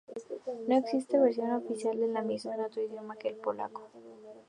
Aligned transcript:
No 0.67 0.75
existe 0.77 1.19
versión 1.19 1.51
oficial 1.51 1.95
de 1.99 2.07
la 2.07 2.23
misma 2.23 2.55
en 2.55 2.61
otro 2.61 2.81
idioma 2.81 3.17
que 3.17 3.27
el 3.29 3.35
polaco. 3.35 3.87